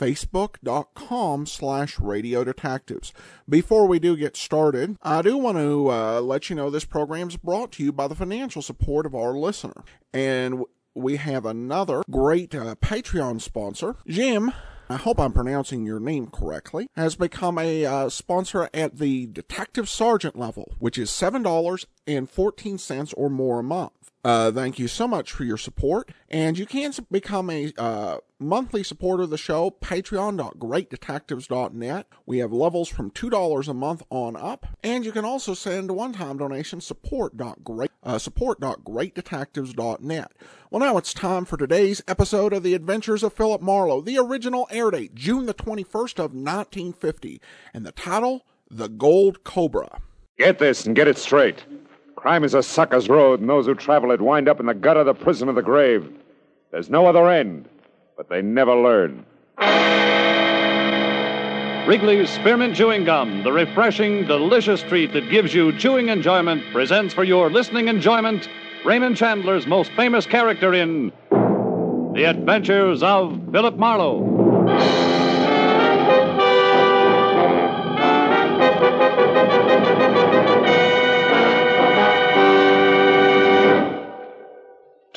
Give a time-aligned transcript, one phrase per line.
[0.00, 3.12] facebook.com slash radio detectives.
[3.48, 7.28] Before we do get started, I do want to uh, let you know this program
[7.28, 9.84] is brought to you by the financial support of our listener.
[10.12, 10.64] And
[10.94, 14.52] we have another great uh, Patreon sponsor, Jim.
[14.88, 19.88] I hope I'm pronouncing your name correctly, has become a uh, sponsor at the detective
[19.88, 24.10] sergeant level, which is $7.14 or more a month.
[24.24, 26.10] Uh, thank you so much for your support.
[26.28, 32.06] And you can become a uh, monthly supporter of the show, patreon.greatdetectives.net.
[32.26, 34.66] We have levels from $2 a month on up.
[34.82, 40.32] And you can also send one-time donation, support.great, uh, support.greatdetectives.net.
[40.70, 44.00] Well, now it's time for today's episode of The Adventures of Philip Marlowe.
[44.00, 47.40] The original air date, June the 21st of 1950.
[47.74, 50.00] And the title, The Gold Cobra.
[50.38, 51.64] Get this and get it straight.
[52.16, 55.04] Crime is a sucker's road, and those who travel it wind up in the gutter,
[55.04, 56.12] the prison, or the grave.
[56.70, 57.68] There's no other end,
[58.20, 59.24] but they never learn.
[61.88, 67.24] Wrigley's Spearmint Chewing Gum, the refreshing, delicious treat that gives you chewing enjoyment, presents for
[67.24, 68.46] your listening enjoyment
[68.84, 74.99] Raymond Chandler's most famous character in The Adventures of Philip Marlowe.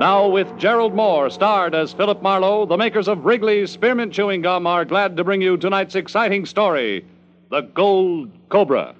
[0.00, 4.66] Now, with Gerald Mohr, starred as Philip Marlowe, the makers of Wrigley's Spearmint Chewing Gum
[4.66, 7.04] are glad to bring you tonight's exciting story
[7.50, 8.94] The Gold Cobra.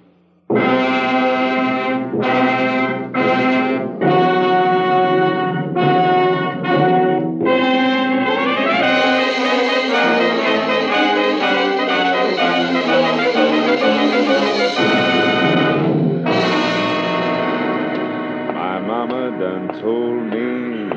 [19.41, 20.87] Done told me.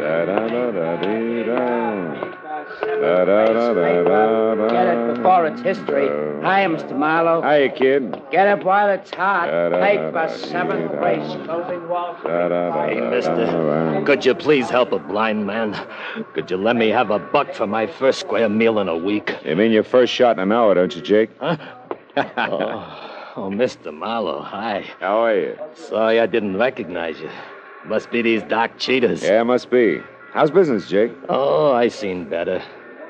[0.00, 2.30] Da da da da dee da.
[3.02, 4.68] Da da da da da da.
[4.70, 6.08] Get it before it's history.
[6.42, 6.98] Hi, Mr.
[6.98, 7.42] Marlowe.
[7.42, 8.20] Hiya, kid.
[8.32, 9.46] Get up while it's hot.
[9.70, 11.04] Paper, seventh dee-da.
[11.04, 12.16] race, closing Wall.
[12.24, 15.78] Hey, mister, could you please help a blind man?
[16.34, 19.32] Could you let me have a buck for my first square meal in a week?
[19.44, 21.30] You mean your first shot in an hour, don't you, Jake?
[21.38, 21.56] Huh?
[22.16, 23.94] oh, oh, Mr.
[23.94, 24.84] Marlowe, hi.
[24.98, 25.56] How are you?
[25.74, 27.30] Sorry I didn't recognize you.
[27.86, 29.22] Must be these dark cheetahs.
[29.22, 30.00] Yeah, must be.
[30.32, 31.12] How's business, Jake?
[31.28, 32.62] Oh, I seen better.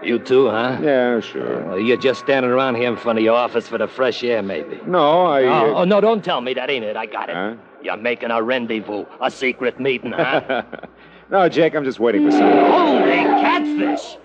[0.03, 0.79] You too, huh?
[0.81, 1.63] Yeah, sure.
[1.67, 4.43] Well, you're just standing around here in front of your office for the fresh air,
[4.43, 4.81] maybe.
[4.87, 5.45] No, I.
[5.45, 6.97] uh, Oh, oh, no, don't tell me that ain't it.
[6.97, 7.35] I got it.
[7.37, 7.57] Huh?
[7.83, 10.63] You're making a rendezvous, a secret meeting, huh?
[11.31, 12.65] no, Jake, I'm just waiting for something.
[12.65, 13.11] Holy
[13.43, 14.17] catfish!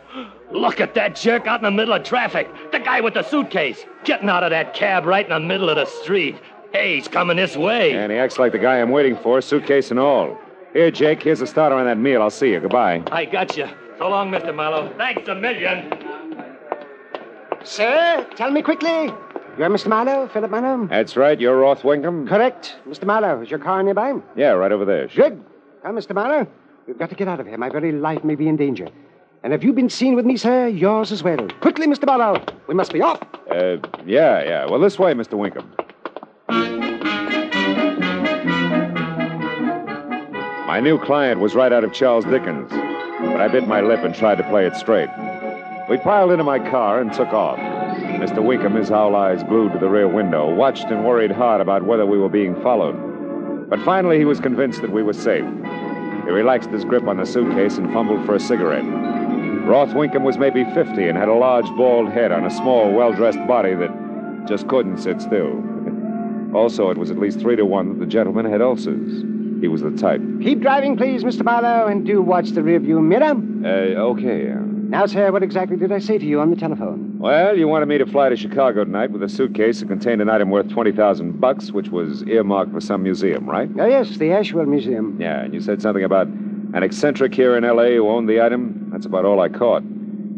[0.51, 2.47] Look at that jerk out in the middle of traffic.
[2.71, 3.83] The guy with the suitcase.
[4.05, 6.37] Getting out of that cab right in the middle of the street.
[6.75, 7.93] Hey, he's coming this way.
[7.93, 10.37] And he acts like the guy I'm waiting for, suitcase and all.
[10.73, 12.21] Here, Jake, here's a starter on that meal.
[12.21, 12.59] I'll see you.
[12.59, 13.01] Goodbye.
[13.13, 13.69] I got you.
[13.97, 14.53] So long, Mr.
[14.53, 14.93] Marlowe.
[14.97, 15.89] Thanks a million.
[17.63, 19.05] Sir, tell me quickly.
[19.57, 19.87] You're Mr.
[19.87, 20.85] Marlowe, Philip Marlowe?
[20.87, 21.39] That's right.
[21.39, 22.27] You're Roth Winkham?
[22.27, 22.75] Correct.
[22.85, 23.05] Mr.
[23.05, 24.13] Marlowe, is your car nearby?
[24.35, 25.07] Yeah, right over there.
[25.07, 25.41] Good.
[25.85, 26.13] Now, Mr.
[26.13, 26.45] Marlowe,
[26.87, 27.57] we've got to get out of here.
[27.57, 28.89] My very life may be in danger.
[29.43, 31.47] And have you've been seen with me, sir, yours as well.
[31.61, 32.05] Quickly, Mr.
[32.05, 32.43] Marlowe.
[32.67, 33.21] We must be off.
[33.49, 34.65] Uh, yeah, yeah.
[34.65, 35.35] Well, this way, Mr.
[35.39, 35.84] Winkham.
[40.75, 44.13] My new client was right out of Charles Dickens, but I bit my lip and
[44.13, 45.07] tried to play it straight.
[45.89, 47.57] We piled into my car and took off.
[47.57, 48.39] Mr.
[48.39, 52.05] Winkham, his owl eyes glued to the rear window, watched and worried hard about whether
[52.05, 53.69] we were being followed.
[53.69, 55.45] But finally, he was convinced that we were safe.
[55.45, 58.83] He relaxed his grip on the suitcase and fumbled for a cigarette.
[59.65, 63.13] Roth Winkham was maybe 50 and had a large, bald head on a small, well
[63.13, 65.53] dressed body that just couldn't sit still.
[66.53, 69.34] also, it was at least three to one that the gentleman had ulcers.
[69.65, 70.21] He was the type.
[70.43, 71.43] Keep driving, please, Mr.
[71.43, 73.33] Marlowe, and do watch the rearview mirror.
[73.65, 74.43] Uh, okay.
[74.53, 77.17] Now, sir, what exactly did I say to you on the telephone?
[77.17, 80.29] Well, you wanted me to fly to Chicago tonight with a suitcase that contained an
[80.29, 83.67] item worth 20,000 bucks, which was earmarked for some museum, right?
[83.79, 85.17] Oh, yes, the Ashwell Museum.
[85.19, 87.95] Yeah, and you said something about An eccentric here in L.A.
[87.95, 88.89] who owned the item?
[88.91, 89.81] That's about all I caught.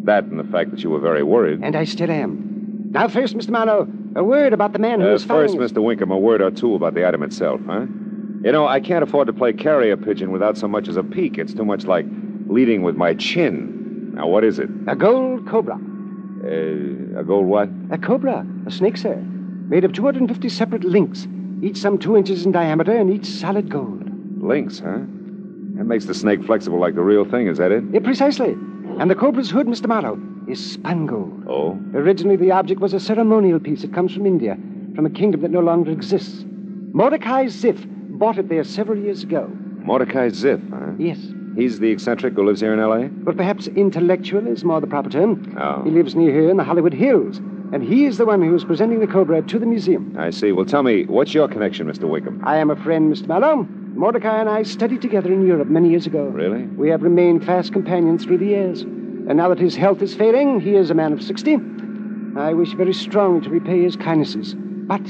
[0.06, 1.60] That and the fact that you were very worried.
[1.64, 2.92] And I still am.
[2.92, 3.50] Now, first, Mr.
[3.50, 5.58] Marlowe, a word about the man who Uh, was first.
[5.58, 5.84] Mr.
[5.84, 7.86] Winkham, a word or two about the item itself, huh?
[8.44, 11.38] You know, I can't afford to play carrier pigeon without so much as a peek.
[11.38, 12.06] It's too much like
[12.48, 14.14] leading with my chin.
[14.14, 14.70] Now, what is it?
[14.88, 15.76] A gold cobra.
[15.76, 17.68] Uh, a gold what?
[17.92, 21.28] A cobra, a snake, sir, made of 250 separate links,
[21.64, 24.04] each some two inches in diameter and each solid gold.
[24.42, 25.00] Links, huh?
[25.78, 27.84] That makes the snake flexible like the real thing, is that it?
[27.92, 28.52] Yeah, precisely.
[29.00, 29.88] And the cobra's hood, Mr.
[29.88, 31.44] Marlowe, is spun gold.
[31.50, 31.72] Oh?
[31.96, 33.84] Originally, the object was a ceremonial piece.
[33.84, 34.56] It comes from India,
[34.96, 36.46] from a kingdom that no longer exists.
[36.94, 39.50] Mordecai Ziff bought it there several years ago.
[39.84, 40.94] Mordecai Ziff, huh?
[40.98, 41.20] Yes,
[41.56, 43.08] He's the eccentric who lives here in L.A.?
[43.26, 45.42] but perhaps intellectual is more the proper term.
[45.58, 45.84] Oh.
[45.84, 47.40] He lives near here in the Hollywood Hills,
[47.74, 50.14] and he is the one who is presenting the cobra to the museum.
[50.16, 50.52] I see.
[50.52, 52.04] Well, tell me, what's your connection, Mr.
[52.04, 52.40] Winkham?
[52.44, 53.28] I am a friend, Mr.
[53.28, 53.68] Marlowe.
[53.96, 56.26] Mordecai and I studied together in Europe many years ago.
[56.26, 56.64] Really?
[56.78, 58.82] We have remained fast companions through the years.
[58.82, 61.58] And now that his health is failing, he is a man of 60.
[62.38, 64.54] I wish very strongly to repay his kindnesses.
[64.56, 65.02] But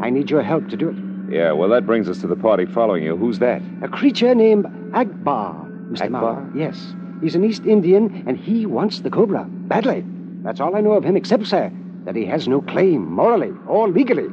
[0.00, 1.09] I need your help to do it.
[1.30, 3.16] Yeah, well, that brings us to the party following you.
[3.16, 3.62] Who's that?
[3.82, 5.54] A creature named Akbar,
[5.90, 6.06] Mr.
[6.06, 6.50] Akbar?
[6.56, 6.94] Yes.
[7.22, 9.44] He's an East Indian, and he wants the cobra.
[9.48, 10.04] Badly.
[10.42, 11.70] That's all I know of him, except, sir,
[12.04, 14.28] that he has no claim, morally or legally.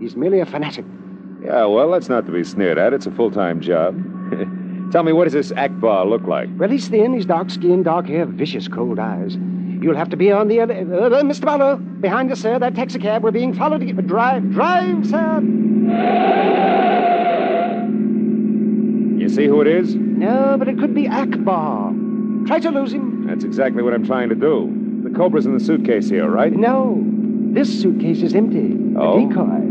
[0.00, 0.86] He's merely a fanatic.
[1.44, 2.94] Yeah, well, that's not to be sneered at.
[2.94, 3.94] It's a full time job.
[4.92, 6.48] tell me, what does this Akbar look like?
[6.56, 9.36] Well, he's thin, he's dark skinned, dark hair, vicious cold eyes.
[9.80, 10.74] You'll have to be on the other.
[10.74, 11.44] Uh, uh, Mr.
[11.44, 12.58] Marlowe, behind us, sir.
[12.58, 13.22] That taxicab.
[13.22, 13.80] We're being followed.
[13.80, 13.92] To...
[13.92, 15.40] Drive, drive, sir.
[19.18, 19.94] You see who it is?
[19.94, 21.92] No, but it could be Akbar.
[22.46, 23.26] Try to lose him.
[23.26, 25.00] That's exactly what I'm trying to do.
[25.04, 26.52] The cobra's in the suitcase here, right?
[26.52, 27.00] No,
[27.52, 28.76] this suitcase is empty.
[28.96, 29.24] Oh?
[29.24, 29.68] A decoy.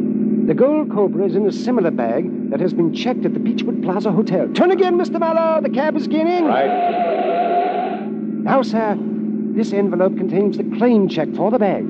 [0.48, 3.84] The gold cobra is in a similar bag that has been checked at the Beechwood
[3.84, 4.48] Plaza Hotel.
[4.54, 5.20] Turn again, Mr.
[5.20, 5.62] Marlowe.
[5.62, 6.46] The cab is gaining.
[6.46, 6.68] Right.
[8.44, 8.96] Now, sir,
[9.58, 11.84] this envelope contains the claim check for the bag,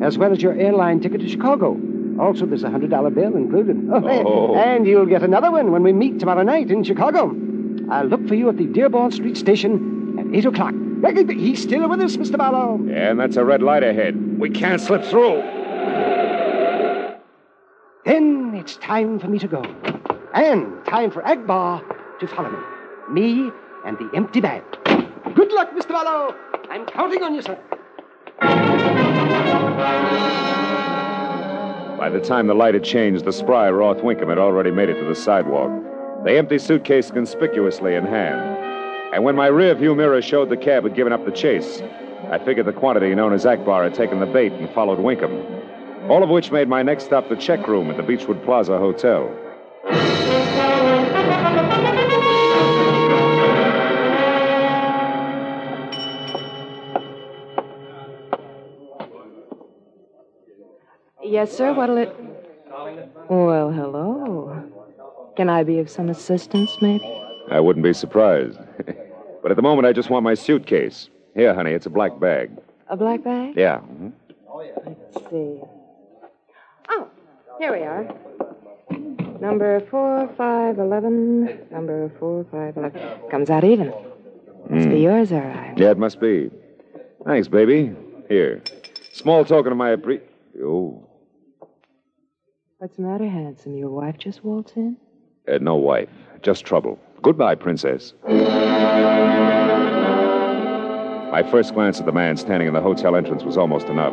[0.00, 1.76] as well as your airline ticket to Chicago.
[2.20, 3.76] Also, there's a hundred dollar bill included.
[3.92, 4.02] Oh.
[4.06, 4.56] oh.
[4.56, 7.34] And you'll get another one when we meet tomorrow night in Chicago.
[7.90, 10.74] I'll look for you at the Dearborn Street station at eight o'clock.
[11.30, 12.36] He's still with us, Mr.
[12.38, 12.80] Marlowe.
[12.86, 14.38] Yeah, and that's a red light ahead.
[14.38, 15.42] We can't slip through.
[18.04, 19.62] Then it's time for me to go.
[20.34, 21.82] And time for Akbar
[22.20, 22.58] to follow me.
[23.10, 23.50] Me
[23.84, 24.62] and the empty bag.
[25.34, 25.90] Good luck, Mr.
[25.90, 26.34] Marlowe.
[26.70, 27.58] I'm counting on you, sir.
[31.98, 35.00] By the time the light had changed, the spry Roth Winkham had already made it
[35.00, 35.70] to the sidewalk,
[36.24, 39.14] the empty suitcase conspicuously in hand.
[39.14, 41.82] And when my rear view mirror showed the cab had given up the chase,
[42.30, 46.10] I figured the quantity known as Akbar had taken the bait and followed Winkham.
[46.10, 49.34] All of which made my next stop the check room at the Beechwood Plaza Hotel.
[61.38, 61.72] Yes, sir.
[61.72, 62.12] What'll it.
[63.28, 64.60] Well, hello.
[65.36, 67.06] Can I be of some assistance, maybe?
[67.48, 68.58] I wouldn't be surprised.
[69.42, 71.10] but at the moment, I just want my suitcase.
[71.36, 72.50] Here, honey, it's a black bag.
[72.88, 73.54] A black bag?
[73.56, 73.78] Yeah.
[73.78, 74.10] mhm.
[74.84, 75.60] Let's see.
[76.88, 77.08] Oh,
[77.60, 78.12] here we are.
[79.40, 81.60] Number four, five, eleven.
[81.70, 83.00] Number four, five, eleven.
[83.30, 83.94] Comes out even.
[84.68, 85.78] Must be yours, all right.
[85.78, 86.50] Yeah, it must be.
[87.24, 87.94] Thanks, baby.
[88.28, 88.60] Here.
[89.12, 90.20] Small token of my appre...
[90.60, 91.07] Oh,
[92.78, 93.76] What's the matter, handsome?
[93.76, 94.96] Your wife just waltzed in?
[95.52, 96.08] uh, no wife.
[96.42, 96.98] Just trouble.
[97.22, 98.14] Goodbye, princess.
[101.32, 104.12] My first glance at the man standing in the hotel entrance was almost enough.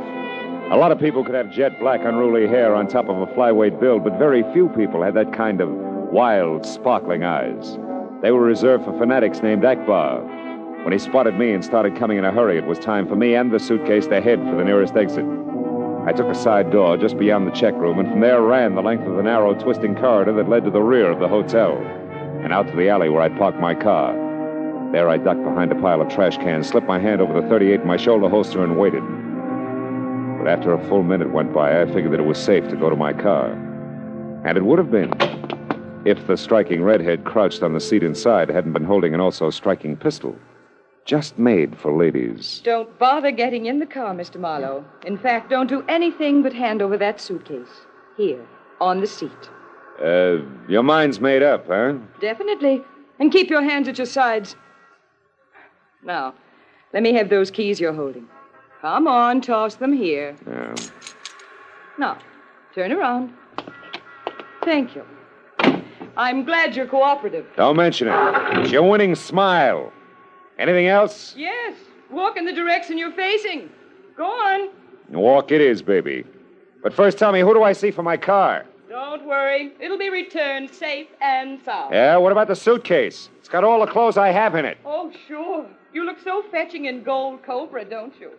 [0.71, 3.79] A lot of people could have jet black, unruly hair on top of a flyweight
[3.79, 7.77] build, but very few people had that kind of wild, sparkling eyes.
[8.23, 10.21] They were reserved for fanatics named Akbar.
[10.83, 13.35] When he spotted me and started coming in a hurry, it was time for me
[13.35, 15.25] and the suitcase to head for the nearest exit.
[16.05, 18.81] I took a side door just beyond the check room, and from there ran the
[18.83, 21.77] length of the narrow, twisting corridor that led to the rear of the hotel
[22.43, 24.13] and out to the alley where I'd parked my car.
[24.91, 27.81] There I ducked behind a pile of trash cans, slipped my hand over the 38
[27.81, 29.01] in my shoulder holster, and waited.
[30.37, 32.91] But after a full minute went by, I figured that it was safe to go
[32.91, 33.51] to my car.
[34.45, 35.11] And it would have been
[36.05, 39.97] if the striking redhead crouched on the seat inside hadn't been holding an also striking
[39.97, 40.37] pistol.
[41.05, 42.61] Just made for ladies.
[42.63, 44.39] Don't bother getting in the car, Mr.
[44.39, 44.83] Marlowe.
[45.05, 47.85] In fact, don't do anything but hand over that suitcase.
[48.17, 48.43] Here,
[48.81, 49.49] on the seat.
[50.03, 51.93] Uh, your mind's made up, huh?
[52.19, 52.81] Definitely.
[53.19, 54.55] And keep your hands at your sides.
[56.03, 56.33] Now,
[56.91, 58.27] let me have those keys you're holding.
[58.81, 60.35] Come on, toss them here.
[60.47, 60.75] Yeah.
[61.99, 62.17] Now,
[62.73, 63.31] turn around.
[64.63, 65.05] Thank you.
[66.17, 67.45] I'm glad you're cooperative.
[67.57, 68.13] Don't mention it.
[68.59, 69.93] It's your winning smile.
[70.57, 71.33] Anything else?
[71.37, 71.75] Yes.
[72.11, 73.69] Walk in the direction you're facing.
[74.15, 74.69] Go on.
[75.09, 76.23] Walk it is, baby.
[76.81, 78.65] But first tell me, who do I see for my car?
[78.89, 79.73] Don't worry.
[79.79, 81.93] It'll be returned safe and sound.
[81.93, 83.29] Yeah, what about the suitcase?
[83.39, 84.77] It's got all the clothes I have in it.
[84.85, 85.65] Oh, sure.
[85.93, 88.31] You look so fetching in gold cobra, don't you?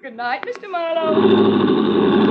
[0.00, 0.70] Good night, Mr.
[0.70, 2.25] Marlowe.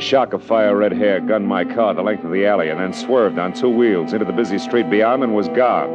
[0.00, 2.80] The shock of fire red hair gunned my car the length of the alley and
[2.80, 5.90] then swerved on two wheels into the busy street beyond and was gone.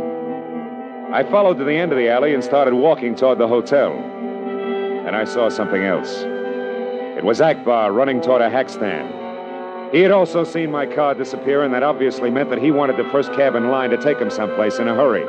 [1.11, 3.93] I followed to the end of the alley and started walking toward the hotel.
[3.93, 6.19] And I saw something else.
[6.19, 9.91] It was Akbar running toward a hack stand.
[9.91, 13.09] He had also seen my car disappear, and that obviously meant that he wanted the
[13.09, 15.25] first cab in line to take him someplace in a hurry.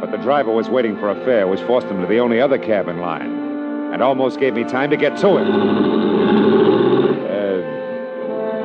[0.00, 2.58] But the driver was waiting for a fare, which forced him to the only other
[2.58, 6.15] cab in line, and almost gave me time to get to it.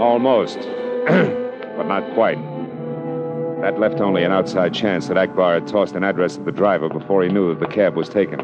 [0.02, 0.58] Almost.
[1.06, 2.40] but not quite.
[3.62, 6.90] That left only an outside chance that Akbar had tossed an address to the driver
[6.90, 8.40] before he knew that the cab was taken.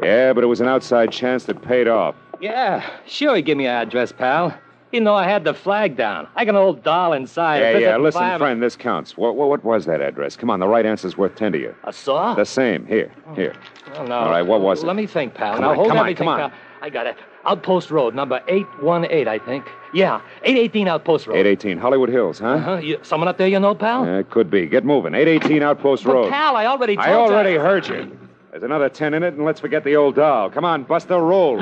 [0.00, 2.14] Yeah, but it was an outside chance that paid off.
[2.40, 4.56] Yeah, sure, he give me an address, pal.
[4.92, 6.28] Even though I had the flag down.
[6.36, 7.58] I got an old doll inside.
[7.58, 7.96] Yeah, yeah.
[7.96, 9.16] Listen, five- friend, this counts.
[9.16, 10.36] What, what, what was that address?
[10.36, 11.74] Come on, the right answer's worth ten to you.
[11.84, 12.34] A saw?
[12.34, 12.86] The same.
[12.86, 13.54] Here, here.
[13.94, 14.14] Oh, no.
[14.14, 14.86] All right, what was it?
[14.86, 15.54] Let me think, pal.
[15.54, 16.50] Come now on, hold come on, come on.
[16.50, 16.58] pal.
[16.82, 17.16] I got it.
[17.44, 19.68] Outpost Road, number 818, I think.
[19.92, 21.34] Yeah, 818 Outpost Road.
[21.36, 22.46] 818 Hollywood Hills, huh?
[22.54, 22.76] Uh-huh.
[22.76, 24.04] You, someone up there you know, pal?
[24.06, 24.66] Yeah, it could be.
[24.66, 25.14] Get moving.
[25.14, 26.30] 818 Outpost But, Road.
[26.30, 27.60] pal, I already told I already you.
[27.60, 28.18] heard you.
[28.52, 30.50] There's another ten in it, and let's forget the old doll.
[30.50, 31.58] Come on, Buster, roll.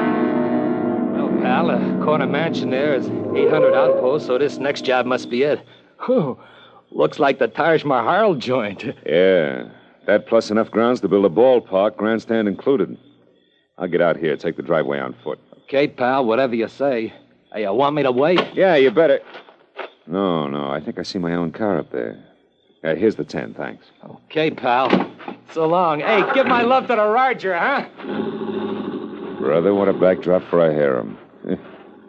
[0.00, 5.42] Well, pal, a corner mansion there is 800 Outpost, so this next job must be
[5.42, 5.60] it.
[6.06, 6.38] Whew.
[6.92, 8.84] Looks like the Taj Mahal joint.
[9.06, 9.68] Yeah,
[10.06, 12.96] that plus enough grounds to build a ballpark, grandstand included.
[13.78, 15.38] I'll get out here, take the driveway on foot.
[15.64, 17.12] Okay, pal, whatever you say.
[17.52, 18.40] Hey, you want me to wait?
[18.54, 19.20] Yeah, you better.
[20.06, 22.22] No, no, I think I see my own car up there.
[22.82, 23.86] Yeah, here's the ten, thanks.
[24.04, 25.12] Okay, pal.
[25.52, 26.00] So long.
[26.00, 27.86] Hey, give my love to the Roger, huh?
[29.38, 31.18] Brother, what a backdrop for a harem.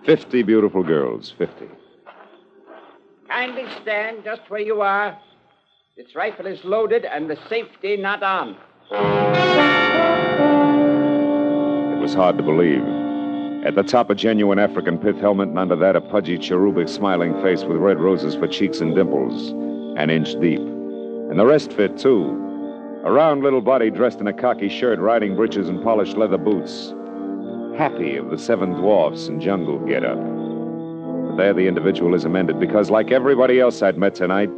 [0.06, 1.68] Fifty beautiful girls, fifty.
[3.32, 5.18] Kindly stand just where you are.
[5.96, 8.58] This rifle is loaded and the safety not on.
[11.96, 12.84] It was hard to believe.
[13.66, 17.42] At the top, a genuine African pith helmet, and under that, a pudgy, cherubic, smiling
[17.42, 19.52] face with red roses for cheeks and dimples,
[19.98, 20.60] an inch deep.
[20.60, 22.26] And the rest fit, too.
[23.06, 26.94] A round little body dressed in a khaki shirt, riding breeches, and polished leather boots.
[27.78, 30.20] Happy of the seven dwarfs and jungle get-up.
[30.20, 30.41] But
[31.42, 34.52] there the individualism ended, because like everybody else I'd met tonight,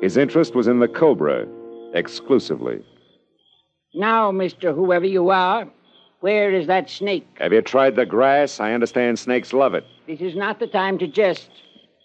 [0.00, 1.48] his interest was in the Cobra,
[1.94, 2.80] exclusively.
[3.92, 4.72] Now, Mr.
[4.72, 5.68] Whoever you are,
[6.20, 7.26] where is that snake?
[7.40, 8.60] Have you tried the grass?
[8.60, 9.84] I understand snakes love it.
[10.06, 11.50] This is not the time to jest.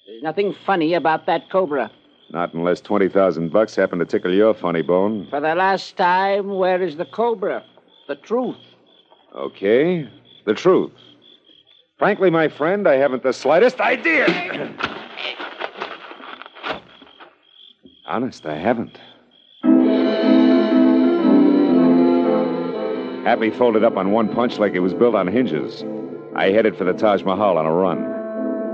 [0.07, 1.91] There's nothing funny about that cobra.
[2.31, 5.27] Not unless 20,000 bucks happen to tickle your funny bone.
[5.29, 7.63] For the last time, where is the cobra?
[8.07, 8.57] The truth.
[9.35, 10.09] Okay,
[10.47, 10.91] the truth.
[11.97, 14.27] Frankly, my friend, I haven't the slightest idea.
[18.05, 18.99] Honest, I haven't.
[23.25, 25.83] Happy folded up on one punch like it was built on hinges.
[26.35, 28.03] I headed for the Taj Mahal on a run.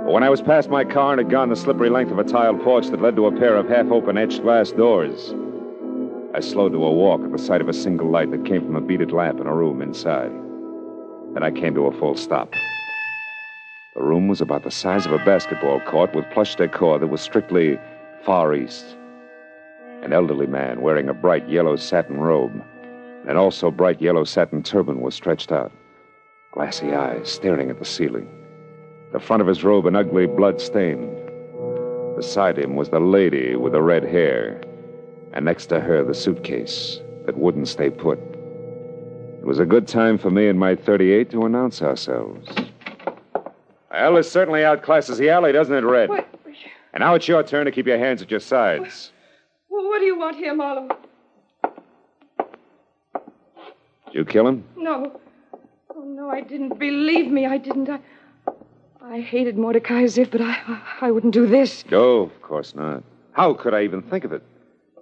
[0.03, 2.25] But when I was past my car and had gone the slippery length of a
[2.25, 5.33] tiled porch that led to a pair of half open etched glass doors,
[6.35, 8.75] I slowed to a walk at the sight of a single light that came from
[8.75, 10.31] a beaded lamp in a room inside.
[11.33, 12.53] Then I came to a full stop.
[13.95, 17.21] The room was about the size of a basketball court with plush decor that was
[17.21, 17.79] strictly
[18.23, 18.97] Far East.
[20.01, 22.63] An elderly man wearing a bright yellow satin robe
[23.27, 25.71] and also bright yellow satin turban was stretched out,
[26.51, 28.27] glassy eyes staring at the ceiling.
[29.11, 31.15] The front of his robe an ugly blood stain.
[32.15, 34.59] Beside him was the lady with the red hair,
[35.33, 38.17] and next to her the suitcase that wouldn't stay put.
[38.17, 42.62] It was a good time for me and my 38 to announce ourselves.
[43.93, 46.09] Well, this certainly outclasses the alley, doesn't it, Red?
[46.09, 46.27] What?
[46.93, 49.11] And now it's your turn to keep your hands at your sides.
[49.69, 50.89] Well, what do you want here, Marlowe?
[54.05, 54.63] Did you kill him?
[54.75, 55.19] No.
[55.95, 56.79] Oh, no, I didn't.
[56.79, 57.89] Believe me, I didn't.
[57.89, 57.99] I,
[59.01, 61.83] I hated Mordecai as if, but I, I, I wouldn't do this.
[61.89, 63.03] No, of course not.
[63.31, 64.43] How could I even think of it?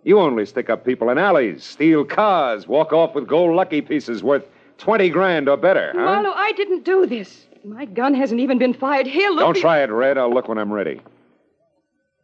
[0.04, 4.24] You only stick up people in alleys, steal cars, walk off with gold lucky pieces
[4.24, 4.46] worth
[4.80, 6.00] 20 grand or better, huh?
[6.00, 7.46] Marlowe, I didn't do this.
[7.64, 9.06] My gun hasn't even been fired.
[9.08, 9.40] Here, look.
[9.40, 10.18] Don't be- try it, Red.
[10.18, 11.02] I'll look when I'm ready.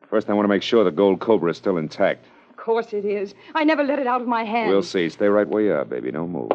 [0.09, 2.25] First, I want to make sure the gold cobra is still intact.
[2.49, 3.33] Of course it is.
[3.55, 4.69] I never let it out of my hand.
[4.69, 5.09] We'll see.
[5.09, 6.11] Stay right where you are, baby.
[6.11, 6.51] Don't move.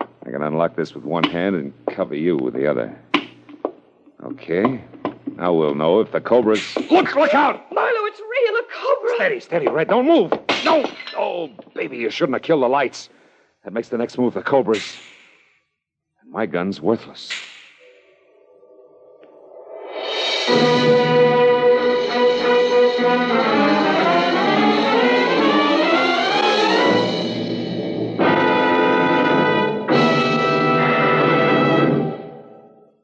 [0.00, 2.96] I can unlock this with one hand and cover you with the other.
[4.22, 4.82] Okay.
[5.36, 6.76] Now we'll know if the cobra's.
[6.90, 7.14] Look!
[7.16, 7.72] Look out!
[7.72, 9.10] Marlowe, it's real, a cobra.
[9.16, 9.88] Steady, steady, Red.
[9.88, 10.30] Don't move.
[10.64, 10.88] No.
[11.16, 13.08] Oh, baby, you shouldn't have killed the lights.
[13.64, 14.96] That makes the next move the Cobra's.
[16.22, 17.30] And my gun's worthless.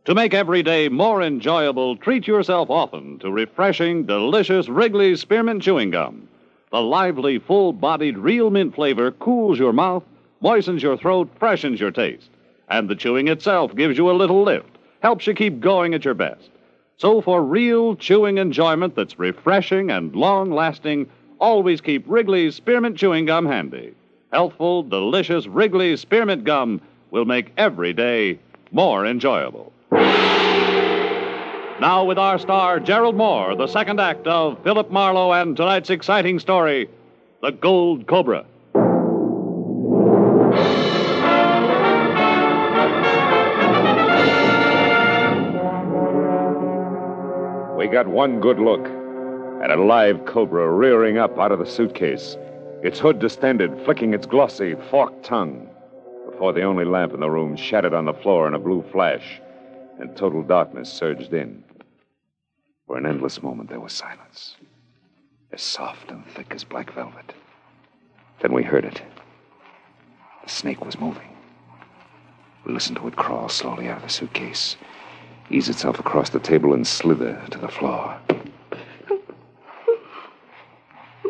[0.08, 5.90] To make every day more enjoyable, treat yourself often to refreshing, delicious Wrigley's Spearmint Chewing
[5.90, 6.26] Gum.
[6.72, 10.02] The lively, full bodied, real mint flavor cools your mouth,
[10.40, 12.30] moistens your throat, freshens your taste.
[12.70, 16.14] And the chewing itself gives you a little lift, helps you keep going at your
[16.14, 16.48] best.
[16.96, 23.26] So, for real chewing enjoyment that's refreshing and long lasting, always keep Wrigley's Spearmint Chewing
[23.26, 23.92] Gum handy.
[24.32, 28.38] Healthful, delicious Wrigley's Spearmint Gum will make every day
[28.72, 29.70] more enjoyable.
[31.80, 36.38] Now, with our star, Gerald Mohr, the second act of Philip Marlowe and tonight's exciting
[36.38, 36.90] story,
[37.40, 38.44] The Gold Cobra.
[47.78, 48.84] We got one good look
[49.62, 52.36] at a live cobra rearing up out of the suitcase,
[52.82, 55.68] its hood distended, flicking its glossy, forked tongue,
[56.30, 59.40] before the only lamp in the room shattered on the floor in a blue flash,
[59.98, 61.64] and total darkness surged in.
[62.86, 64.56] For an endless moment, there was silence,
[65.52, 67.34] as soft and thick as black velvet.
[68.40, 69.02] Then we heard it.
[70.44, 71.36] The snake was moving.
[72.64, 74.76] We listened to it crawl slowly out of the suitcase,
[75.50, 78.18] ease itself across the table, and slither to the floor.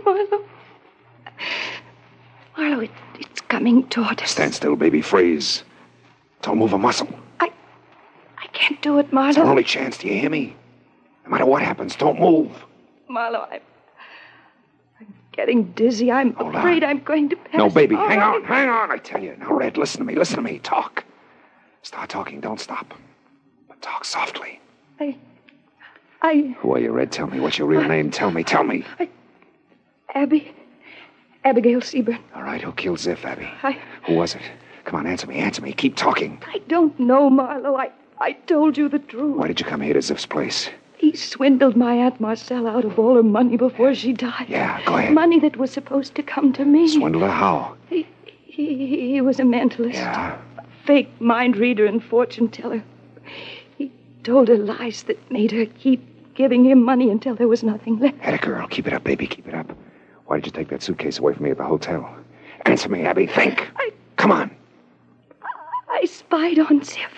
[0.04, 0.44] Marlowe.
[2.56, 4.30] Marlowe, it, it's coming toward us.
[4.30, 5.02] Stand still, baby.
[5.02, 5.64] Freeze.
[6.42, 7.08] Don't move a muscle.
[8.68, 9.30] I can't do it, Marlowe.
[9.30, 9.96] It's our only chance.
[9.96, 10.54] Do you hear me?
[11.24, 12.52] No matter what happens, don't move.
[13.08, 13.60] Marlowe, I'm,
[15.00, 16.12] I'm getting dizzy.
[16.12, 16.90] I'm Hold afraid on.
[16.90, 17.54] I'm going to pass.
[17.54, 18.10] No, baby, out.
[18.10, 19.34] hang on, hang on, I tell you.
[19.38, 20.58] Now, Red, listen to me, listen to me.
[20.58, 21.04] Talk.
[21.80, 22.92] Start talking, don't stop.
[23.68, 24.60] But talk softly.
[25.00, 25.16] I,
[26.20, 27.10] I, Who are you, Red?
[27.10, 27.40] Tell me.
[27.40, 28.10] What's your real name?
[28.10, 28.84] Tell me, tell me.
[30.14, 30.54] Abby,
[31.42, 32.18] Abigail Seaburn.
[32.34, 33.48] All right, who killed Ziff, Abby?
[33.62, 34.42] I, Who was it?
[34.84, 35.72] Come on, answer me, answer me.
[35.72, 36.42] Keep talking.
[36.46, 37.76] I don't know, Marlowe.
[37.76, 39.36] I, I told you the truth.
[39.36, 40.70] Why did you come here to Ziff's place?
[40.96, 44.46] He swindled my Aunt Marcella out of all her money before she died.
[44.48, 45.14] Yeah, go ahead.
[45.14, 46.88] Money that was supposed to come to me.
[46.88, 47.76] Swindler, how?
[47.88, 48.06] He,
[48.44, 49.94] he, he was a mentalist.
[49.94, 50.36] Yeah.
[50.84, 52.82] Fake mind reader and fortune teller.
[53.76, 53.92] He
[54.24, 56.04] told her lies that made her keep
[56.34, 58.18] giving him money until there was nothing left.
[58.18, 58.66] Had a girl.
[58.66, 59.26] Keep it up, baby.
[59.28, 59.70] Keep it up.
[60.26, 62.12] Why did you take that suitcase away from me at the hotel?
[62.66, 63.26] Answer me, Abby.
[63.26, 63.68] Think.
[63.76, 64.50] I- Come on.
[65.90, 67.08] I spied on Ziff.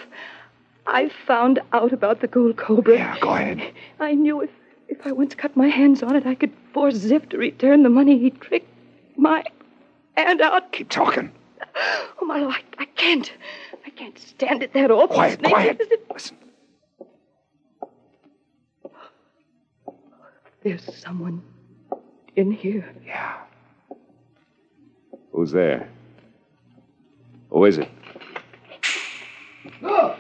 [0.92, 2.94] I found out about the gold cobra.
[2.94, 3.72] Yeah, go ahead.
[4.00, 4.50] I knew if,
[4.88, 7.88] if I once cut my hands on it, I could force Ziff to return the
[7.88, 8.68] money he tricked
[9.16, 9.44] my
[10.16, 10.72] aunt out.
[10.72, 11.31] Keep talking.
[12.20, 13.33] Oh, Marlowe, I, I can't.
[13.87, 15.53] I can't stand it that awful Quiet, snake.
[15.53, 15.81] quiet.
[16.12, 16.37] Listen.
[20.62, 21.42] There's someone
[22.37, 22.92] in here.
[23.07, 23.37] Yeah.
[25.33, 25.88] Who's there?
[27.50, 27.88] Who is it?
[29.81, 30.16] No!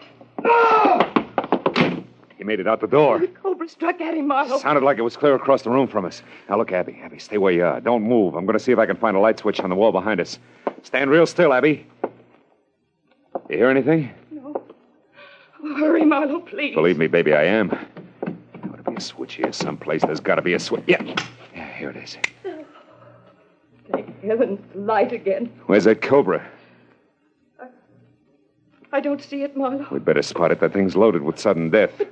[0.50, 2.04] No!
[2.36, 3.18] He made it out the door.
[3.18, 4.58] The cobra struck at him, Marlowe.
[4.58, 6.22] Sounded like it was clear across the room from us.
[6.48, 6.98] Now look, Abby.
[7.02, 7.80] Abby, stay where you are.
[7.80, 8.34] Don't move.
[8.34, 10.20] I'm going to see if I can find a light switch on the wall behind
[10.20, 10.38] us.
[10.82, 11.86] Stand real still, Abby.
[13.48, 14.10] You hear anything?
[14.30, 14.62] No.
[15.62, 16.74] Oh, hurry, Marlowe, please.
[16.74, 17.68] Believe me, baby, I am.
[17.68, 20.02] There ought to be a switch here someplace.
[20.02, 20.84] There's got to be a switch.
[20.86, 21.02] Yeah.
[21.54, 22.16] Yeah, here it is.
[23.92, 25.52] Thank heavens, light again.
[25.66, 26.46] Where's that cobra?
[28.92, 29.86] I don't see it, Marlowe.
[29.90, 30.60] We'd better spot it.
[30.60, 32.02] That thing's loaded with sudden death.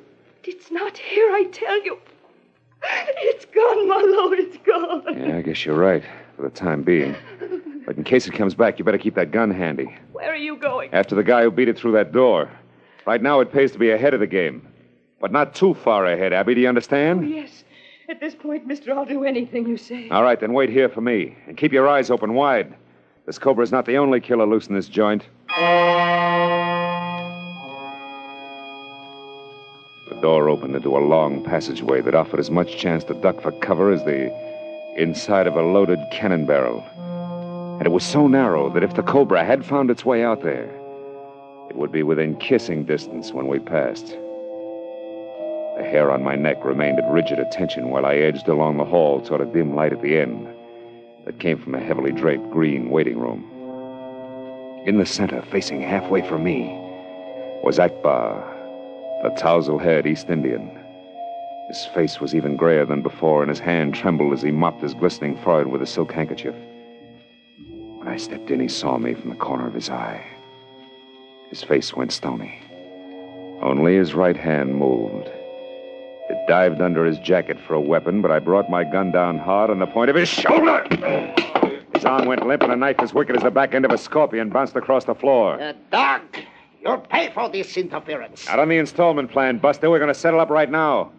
[0.44, 1.98] It's not here, I tell you.
[2.82, 4.32] It's gone, Marlowe.
[4.32, 5.02] It's gone.
[5.18, 6.04] Yeah, I guess you're right,
[6.36, 7.16] for the time being.
[7.84, 9.92] But in case it comes back, you better keep that gun handy.
[10.12, 10.94] Where are you going?
[10.94, 12.48] After the guy who beat it through that door.
[13.06, 14.66] Right now, it pays to be ahead of the game.
[15.20, 16.54] But not too far ahead, Abby.
[16.54, 17.24] Do you understand?
[17.24, 17.64] Oh, yes.
[18.08, 20.08] At this point, mister, I'll do anything you say.
[20.10, 21.36] All right, then wait here for me.
[21.46, 22.72] And keep your eyes open wide.
[23.26, 25.24] This cobra's not the only killer loose in this joint.
[30.20, 33.92] Door opened into a long passageway that offered as much chance to duck for cover
[33.92, 34.32] as the
[34.96, 36.84] inside of a loaded cannon barrel.
[37.78, 40.68] And it was so narrow that if the cobra had found its way out there,
[41.70, 44.06] it would be within kissing distance when we passed.
[45.76, 49.20] The hair on my neck remained at rigid attention while I edged along the hall
[49.20, 50.48] toward a dim light at the end.
[51.24, 53.44] that came from a heavily draped green waiting room.
[54.86, 56.62] In the center, facing halfway from me,
[57.62, 58.57] was Akbar,
[59.22, 60.70] the tousle haired East Indian.
[61.68, 64.94] His face was even grayer than before, and his hand trembled as he mopped his
[64.94, 66.54] glistening forehead with a silk handkerchief.
[67.98, 70.24] When I stepped in, he saw me from the corner of his eye.
[71.50, 72.58] His face went stony.
[73.60, 75.28] Only his right hand moved.
[76.30, 79.70] It dived under his jacket for a weapon, but I brought my gun down hard
[79.70, 80.86] on the point of his shoulder.
[81.94, 83.98] His arm went limp, and a knife as wicked as the back end of a
[83.98, 85.60] scorpion bounced across the floor.
[85.60, 86.22] Uh, Doc,
[86.80, 88.48] you'll pay for this interference.
[88.48, 89.90] Out on the installment plan, Buster.
[89.90, 91.12] We're going to settle up right now.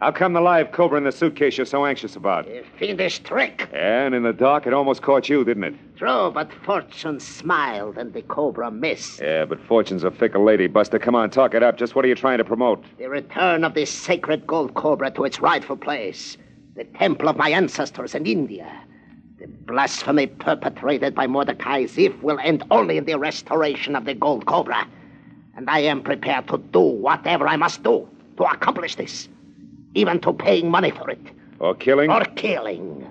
[0.00, 2.48] How come the live cobra in the suitcase you're so anxious about?
[2.48, 3.68] A fiendish trick.
[3.74, 5.74] And in the dark, it almost caught you, didn't it?
[5.98, 9.20] True, but fortune smiled and the cobra missed.
[9.20, 10.98] Yeah, but fortune's a fickle lady, Buster.
[10.98, 11.76] Come on, talk it up.
[11.76, 12.82] Just what are you trying to promote?
[12.96, 16.38] The return of this sacred gold cobra to its rightful place.
[16.76, 18.72] The temple of my ancestors in India.
[19.38, 24.46] The blasphemy perpetrated by Mordecai Ziff will end only in the restoration of the gold
[24.46, 24.88] cobra.
[25.56, 29.28] And I am prepared to do whatever I must do to accomplish this.
[29.94, 31.20] Even to paying money for it.
[31.58, 32.10] Or killing?
[32.10, 33.10] Or killing.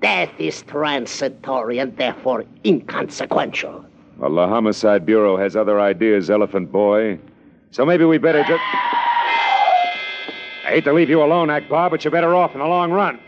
[0.00, 3.84] Death is transitory and therefore inconsequential.
[4.18, 7.18] Well, the Homicide Bureau has other ideas, Elephant Boy.
[7.70, 8.62] So maybe we better just.
[10.64, 13.18] I hate to leave you alone, Akbar, but you're better off in the long run.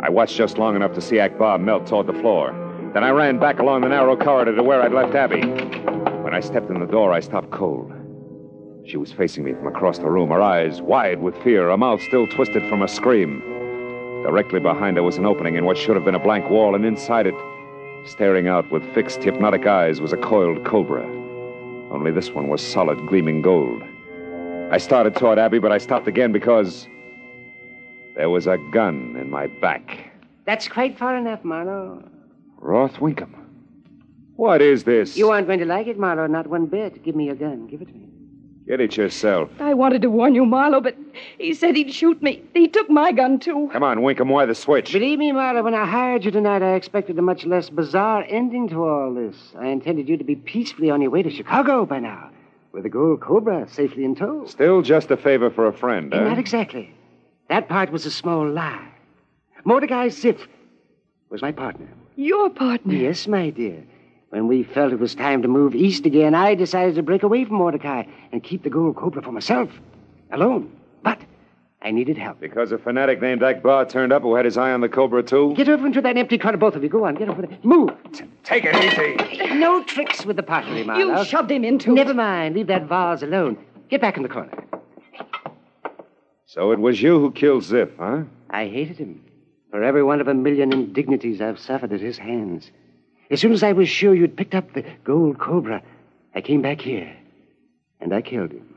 [0.00, 2.52] I watched just long enough to see Akbar melt toward the floor.
[2.94, 5.40] Then I ran back along the narrow corridor to where I'd left Abby.
[6.22, 7.90] When I stepped in the door, I stopped cold.
[8.84, 12.02] She was facing me from across the room, her eyes wide with fear, her mouth
[12.02, 13.40] still twisted from a scream.
[14.24, 16.84] Directly behind her was an opening in what should have been a blank wall, and
[16.84, 17.34] inside it,
[18.04, 21.04] staring out with fixed, hypnotic eyes, was a coiled cobra.
[21.90, 23.82] Only this one was solid, gleaming gold.
[24.70, 26.86] I started toward Abby, but I stopped again because
[28.16, 30.10] there was a gun in my back.
[30.44, 32.02] That's quite far enough, Marlowe.
[32.62, 33.34] Roth Winkham.
[34.36, 35.16] What is this?
[35.16, 37.02] You aren't going to like it, Marlowe, not one bit.
[37.02, 37.66] Give me your gun.
[37.66, 38.08] Give it to me.
[38.66, 39.50] Get it yourself.
[39.58, 40.96] I wanted to warn you, Marlowe, but
[41.38, 42.44] he said he'd shoot me.
[42.54, 43.68] He took my gun, too.
[43.72, 44.92] Come on, Winkham, why the switch?
[44.92, 48.68] Believe me, Marlowe, when I hired you tonight, I expected a much less bizarre ending
[48.68, 49.36] to all this.
[49.58, 52.30] I intended you to be peacefully on your way to Chicago by now,
[52.70, 54.46] with the gold cobra safely in tow.
[54.46, 56.22] Still just a favor for a friend, huh?
[56.22, 56.94] Not exactly.
[57.48, 58.88] That part was a small lie.
[59.64, 60.46] Mordecai Ziff
[61.28, 61.88] was my partner.
[62.16, 62.94] Your partner?
[62.94, 63.82] Yes, my dear.
[64.30, 67.44] When we felt it was time to move east again, I decided to break away
[67.44, 69.70] from Mordecai and keep the gold cobra for myself,
[70.30, 70.74] alone.
[71.02, 71.20] But
[71.82, 72.40] I needed help.
[72.40, 75.52] Because a fanatic named Akbar turned up who had his eye on the Cobra, too?
[75.54, 76.88] Get over into that empty car, both of you.
[76.88, 77.58] Go on, get over there.
[77.62, 77.90] Move.
[78.44, 79.54] Take it easy.
[79.54, 81.18] No tricks with the pottery, Marlowe.
[81.20, 82.54] You shoved him into Never mind.
[82.54, 83.58] Leave that vase alone.
[83.90, 84.52] Get back in the corner.
[86.46, 88.24] So it was you who killed Ziff, huh?
[88.50, 89.24] I hated him.
[89.72, 92.70] For every one of a million indignities I've suffered at his hands.
[93.30, 95.82] As soon as I was sure you'd picked up the gold cobra,
[96.34, 97.10] I came back here.
[97.98, 98.74] And I killed him.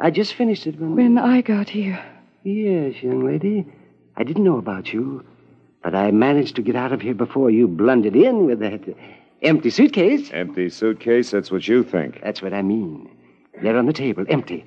[0.00, 0.96] I just finished it when.
[0.96, 2.02] When I got here.
[2.44, 3.66] Yes, young lady.
[4.16, 5.22] I didn't know about you.
[5.82, 8.80] But I managed to get out of here before you blundered in with that
[9.42, 10.30] empty suitcase.
[10.32, 11.30] Empty suitcase?
[11.30, 12.22] That's what you think.
[12.22, 13.10] That's what I mean.
[13.60, 14.64] There on the table, empty,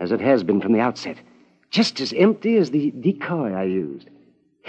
[0.00, 1.18] as it has been from the outset.
[1.70, 4.08] Just as empty as the decoy I used.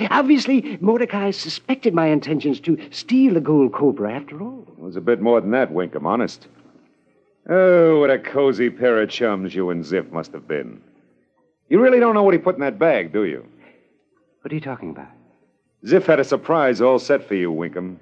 [0.10, 4.66] Obviously, Mordecai suspected my intentions to steal the gold cobra after all.
[4.78, 6.48] It was a bit more than that, Winkham, honest.
[7.50, 10.82] Oh, what a cozy pair of chums you and Ziff must have been.
[11.70, 13.46] You really don't know what he put in that bag, do you?
[14.42, 15.10] What are you talking about?
[15.86, 17.98] Ziff had a surprise all set for you, Winkham.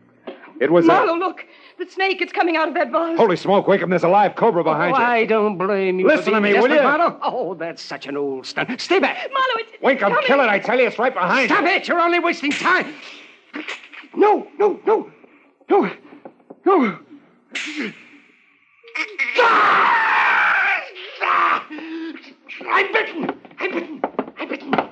[0.59, 1.19] It was Marlowe, a...
[1.19, 1.45] look.
[1.77, 3.17] The snake, it's coming out of that vase.
[3.17, 5.05] Holy smoke, Winkham, there's a live cobra behind oh, you.
[5.05, 6.07] I don't blame you.
[6.07, 6.83] Listen to me, will desperate, you?
[6.83, 7.19] Marlowe.
[7.21, 8.81] Oh, that's such an old stunt.
[8.81, 9.17] Stay back.
[9.31, 9.71] Marlowe, it's.
[9.73, 10.23] it's Winkham, coming.
[10.25, 11.69] kill it, I tell you, it's right behind Stop you.
[11.69, 11.87] it!
[11.87, 12.95] You're only wasting time.
[14.15, 15.11] No, no, no,
[15.69, 15.91] no,
[16.65, 16.99] no.
[22.69, 23.39] I'm bitten.
[23.59, 24.01] I'm bitten.
[24.37, 24.86] I'm bitten.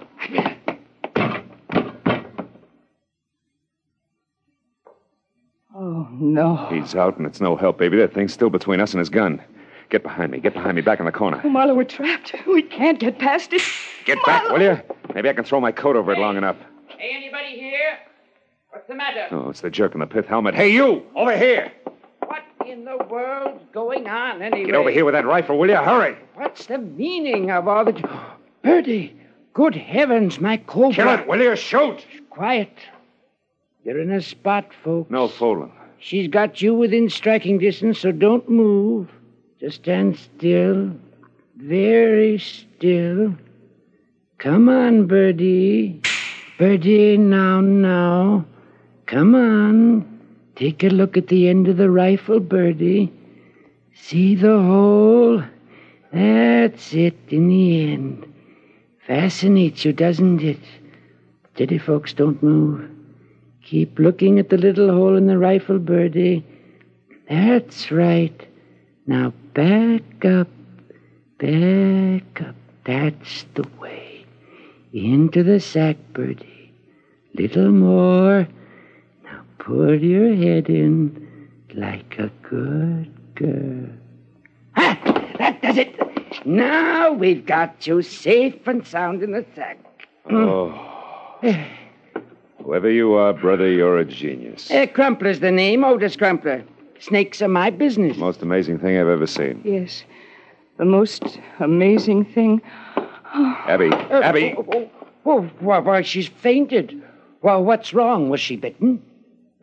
[5.77, 6.55] Oh, no.
[6.69, 7.97] He's out, and it's no help, baby.
[7.97, 9.41] That thing's still between us and his gun.
[9.89, 10.39] Get behind me.
[10.39, 11.41] Get behind me, back in the corner.
[11.43, 12.33] Oh, Marlowe, we're trapped.
[12.47, 13.61] We can't get past it.
[14.05, 14.81] Get back, will you?
[15.13, 16.55] Maybe I can throw my coat over it long enough.
[16.88, 17.97] Hey, anybody here?
[18.69, 19.27] What's the matter?
[19.31, 20.55] Oh, it's the jerk in the pith helmet.
[20.55, 21.05] Hey, you!
[21.13, 21.71] Over here!
[22.25, 24.65] What in the world's going on anyway?
[24.65, 25.75] Get over here with that rifle, will you?
[25.75, 26.15] Hurry!
[26.35, 28.09] What's the meaning of all the.
[28.63, 29.15] Birdie!
[29.53, 30.93] Good heavens, my cobra.
[30.93, 31.55] Kill it, will you?
[31.55, 32.05] Shoot!
[32.29, 32.71] Quiet.
[33.85, 35.11] You're in a spot, folks.
[35.11, 35.71] No fooling.
[35.99, 39.11] She's got you within striking distance, so don't move.
[39.59, 40.91] Just stand still.
[41.57, 43.35] Very still.
[44.39, 46.01] Come on, Birdie.
[46.57, 48.45] Birdie, now, now.
[49.05, 50.19] Come on.
[50.55, 53.13] Take a look at the end of the rifle, Birdie.
[53.93, 55.43] See the hole?
[56.11, 58.33] That's it in the end.
[59.05, 60.59] Fascinates you, doesn't it?
[61.53, 62.94] Steady, folks, don't move.
[63.65, 66.45] Keep looking at the little hole in the rifle, Birdie.
[67.28, 68.47] That's right.
[69.08, 70.47] Now back up,
[71.39, 72.56] back up.
[72.86, 74.23] That's the way.
[74.93, 76.71] Into the sack, Birdie.
[77.34, 78.47] Little more.
[79.23, 83.89] Now put your head in like a good girl.
[84.75, 85.34] Ha!
[85.39, 86.45] That does it.
[86.45, 89.80] Now we've got you safe and sound in the sack.
[90.30, 90.91] Oh.
[91.43, 91.84] Eh.
[92.65, 94.71] Whoever you are, brother, you're a genius.
[94.71, 96.63] Uh, Crumpler's the name, Otis Crumpler.
[96.99, 98.17] Snakes are my business.
[98.17, 99.62] Most amazing thing I've ever seen.
[99.63, 100.04] Yes.
[100.78, 102.63] The most amazing thing.
[103.36, 104.56] Abby, Abby.
[104.58, 104.89] Oh, oh,
[105.28, 107.04] oh, why, why, she's fainted.
[107.43, 108.30] Well, what's wrong?
[108.30, 108.99] Was she bitten?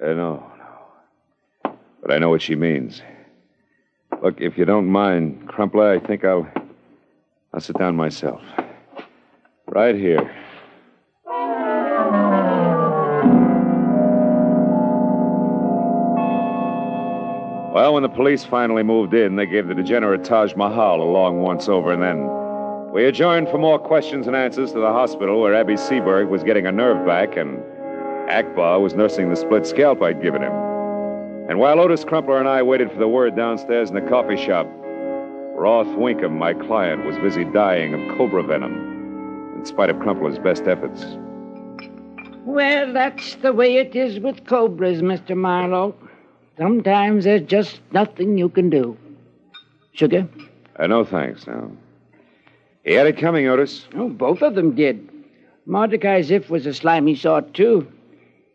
[0.01, 0.53] Uh, no,
[1.65, 1.73] no.
[2.03, 3.03] But I know what she means.
[4.23, 6.47] Look, if you don't mind, Crumpler, I think I'll.
[7.53, 8.41] I'll sit down myself.
[9.67, 10.31] Right here.
[17.92, 21.68] When the police finally moved in, they gave the degenerate Taj Mahal a long once
[21.68, 22.26] over, and then
[22.90, 26.66] we adjourned for more questions and answers to the hospital where Abby Seberg was getting
[26.66, 27.62] a nerve back and
[28.31, 30.52] Akbar was nursing the split scalp I'd given him.
[31.50, 34.66] And while Otis Crumpler and I waited for the word downstairs in the coffee shop,
[35.55, 40.62] Roth Winkham, my client, was busy dying of cobra venom, in spite of Crumpler's best
[40.62, 41.05] efforts.
[42.46, 45.37] Well, that's the way it is with cobras, Mr.
[45.37, 45.94] Marlowe.
[46.59, 48.97] Sometimes there's just nothing you can do.
[49.93, 50.29] Sugar?
[50.79, 51.77] Uh, no thanks, no.
[52.85, 53.87] He had it coming, Otis.
[53.95, 55.09] Oh, both of them did.
[55.67, 57.87] Mordecai Ziff was a slimy sort, too.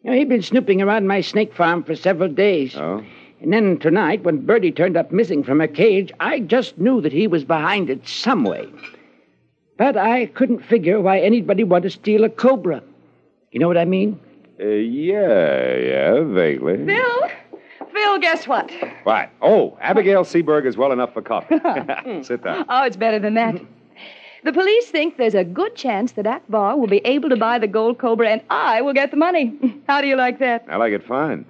[0.03, 2.75] You know, he'd been snooping around my snake farm for several days.
[2.75, 3.03] Oh?
[3.41, 7.13] And then tonight, when Bertie turned up missing from her cage, I just knew that
[7.13, 8.67] he was behind it some way.
[9.77, 12.81] But I couldn't figure why anybody would to steal a cobra.
[13.51, 14.19] You know what I mean?
[14.59, 16.83] Uh, yeah, yeah, vaguely.
[16.83, 17.26] Phil?
[18.19, 18.71] Phil, guess what?
[19.03, 19.29] What?
[19.41, 21.55] Oh, Abigail Seaberg is well enough for coffee.
[22.23, 22.65] Sit down.
[22.67, 23.55] Oh, it's better than that.
[24.43, 27.67] The police think there's a good chance that Akbar will be able to buy the
[27.67, 29.53] gold cobra and I will get the money.
[29.87, 30.65] How do you like that?
[30.69, 31.45] I like it fine.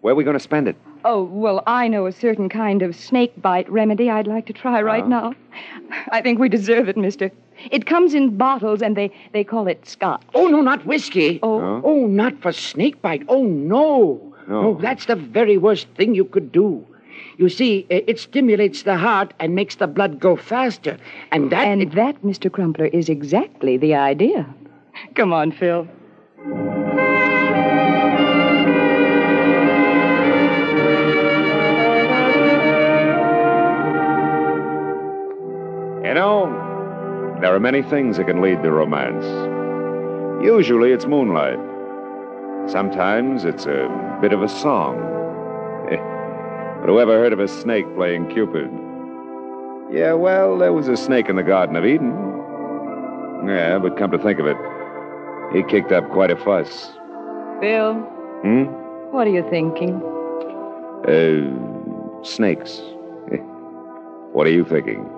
[0.00, 0.76] Where are we going to spend it?
[1.04, 4.82] Oh, well, I know a certain kind of snake bite remedy I'd like to try
[4.82, 5.08] right Oh.
[5.08, 5.34] now.
[6.10, 7.30] I think we deserve it, mister.
[7.70, 10.22] It comes in bottles and they, they call it scotch.
[10.34, 11.38] Oh, no, not whiskey.
[11.42, 11.80] Oh.
[11.84, 13.22] Oh, not for snake bite.
[13.28, 14.25] Oh, no.
[14.48, 14.68] No.
[14.68, 16.86] Oh, that's the very worst thing you could do.
[17.36, 20.98] You see, eh, it stimulates the heart and makes the blood go faster.
[21.32, 21.66] And that.
[21.66, 22.50] And that, Mr.
[22.50, 24.46] Crumpler, is exactly the idea.
[25.14, 25.86] Come on, Phil.
[36.04, 39.24] You know, there are many things that can lead to romance.
[40.42, 41.58] Usually it's moonlight.
[42.68, 44.96] Sometimes it's a bit of a song.
[46.80, 48.70] but whoever heard of a snake playing Cupid?
[49.92, 52.10] Yeah, well, there was a snake in the Garden of Eden.
[53.46, 54.56] Yeah, but come to think of it,
[55.52, 56.92] he kicked up quite a fuss.
[57.60, 57.94] Phil,
[58.42, 58.64] Hmm?
[59.12, 60.02] what are you thinking?
[61.06, 62.80] Uh, snakes.
[64.32, 65.08] what are you thinking?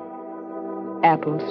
[1.03, 1.43] Apples.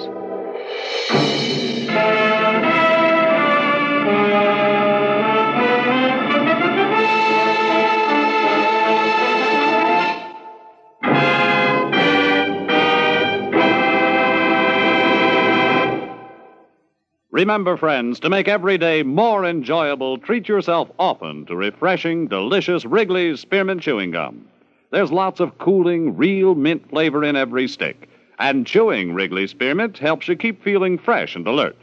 [17.38, 23.38] Remember, friends, to make every day more enjoyable, treat yourself often to refreshing, delicious Wrigley's
[23.38, 24.48] Spearmint Chewing Gum.
[24.90, 28.08] There's lots of cooling, real mint flavor in every stick,
[28.40, 31.76] and chewing Wrigley's Spearmint helps you keep feeling fresh and alert.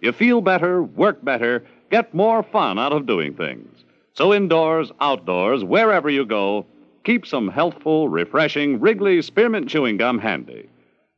[0.00, 3.84] You feel better, work better, get more fun out of doing things.
[4.14, 6.66] So, indoors, outdoors, wherever you go,
[7.04, 10.68] keep some healthful, refreshing Wrigley's Spearmint Chewing Gum handy.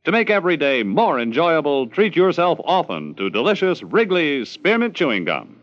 [0.05, 5.57] To make every day more enjoyable, treat yourself often to delicious Wrigley's Spearmint Chewing Gum.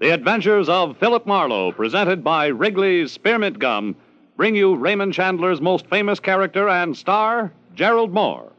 [0.00, 3.94] The Adventures of Philip Marlowe, presented by Wrigley's Spearmint Gum,
[4.36, 8.51] bring you Raymond Chandler's most famous character and star, Gerald Mohr.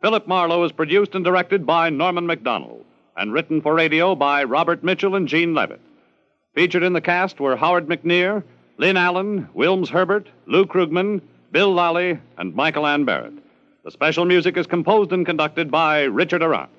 [0.00, 2.84] Philip Marlowe is produced and directed by Norman Macdonnell
[3.18, 5.80] and written for radio by Robert Mitchell and Gene Levitt.
[6.54, 8.42] Featured in the cast were Howard McNear,
[8.78, 11.20] Lynn Allen, Wilms Herbert, Lou Krugman,
[11.52, 13.34] Bill Lally, and Michael Ann Barrett.
[13.84, 16.70] The special music is composed and conducted by Richard Aurandt.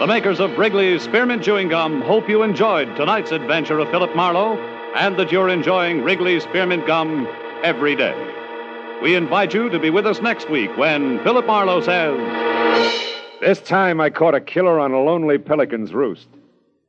[0.00, 4.56] The makers of Wrigley's Spearmint Chewing Gum hope you enjoyed tonight's adventure of Philip Marlowe
[4.96, 7.28] and that you're enjoying Wrigley's Spearmint Gum
[7.62, 8.14] every day.
[9.02, 12.18] We invite you to be with us next week when Philip Marlowe says.
[13.40, 16.28] This time I caught a killer on a lonely pelican's roost.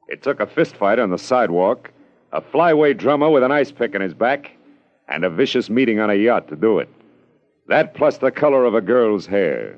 [0.07, 1.91] It took a fistfight on the sidewalk,
[2.34, 4.51] a flyway drummer with an ice pick in his back,
[5.07, 6.89] and a vicious meeting on a yacht to do it.
[7.67, 9.77] That plus the color of a girl's hair.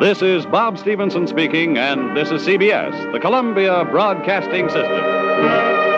[0.00, 5.89] This is Bob Stevenson speaking, and this is CBS, the Columbia Broadcasting System.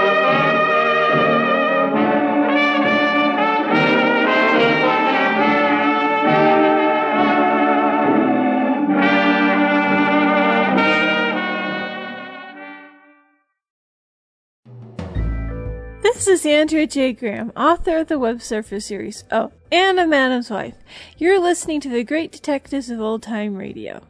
[16.42, 17.12] Is Andrea J.
[17.12, 19.22] Graham, author of the Web Surfer series.
[19.30, 20.74] Oh, and a Madam's Wife.
[21.16, 24.02] You're listening to the Great Detectives of Old Time Radio.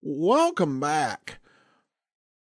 [0.00, 1.40] Welcome back.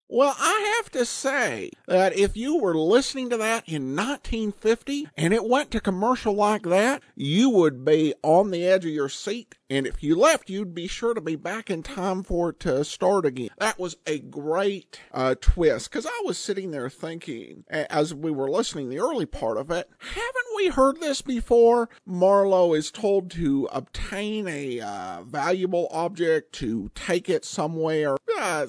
[0.07, 5.33] Well, I have to say that if you were listening to that in 1950 and
[5.33, 9.55] it went to commercial like that, you would be on the edge of your seat.
[9.67, 12.85] And if you left, you'd be sure to be back in time for it to
[12.85, 13.49] start again.
[13.57, 18.49] That was a great uh, twist because I was sitting there thinking as we were
[18.49, 21.89] listening the early part of it, haven't we heard this before?
[22.05, 28.17] Marlowe is told to obtain a uh, valuable object to take it somewhere.
[28.37, 28.67] Uh,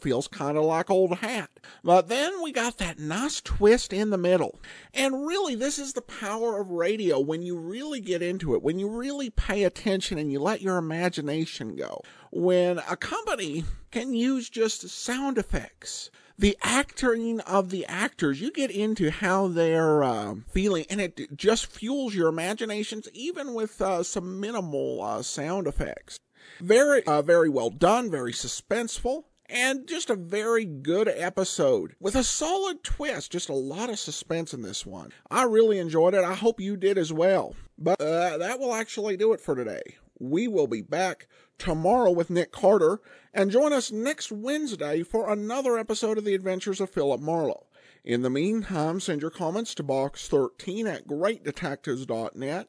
[0.00, 1.50] feels kind of like old hat.
[1.82, 4.60] But then we got that nice twist in the middle.
[4.94, 8.78] And really, this is the power of radio when you really get into it, when
[8.78, 12.02] you really pay attention and you let your imagination go.
[12.30, 16.10] When a company can use just sound effects
[16.40, 21.66] the acting of the actors, you get into how they're uh, feeling, and it just
[21.66, 26.18] fuels your imaginations, even with uh, some minimal uh, sound effects.
[26.58, 32.24] Very, uh, very well done, very suspenseful, and just a very good episode with a
[32.24, 33.32] solid twist.
[33.32, 35.12] Just a lot of suspense in this one.
[35.30, 36.24] I really enjoyed it.
[36.24, 37.54] I hope you did as well.
[37.76, 39.82] But uh, that will actually do it for today.
[40.18, 41.26] We will be back
[41.58, 43.00] tomorrow with Nick Carter
[43.32, 47.66] and join us next Wednesday for another episode of The Adventures of Philip Marlowe.
[48.04, 52.68] In the meantime, send your comments to box13 at greatdetectives.net.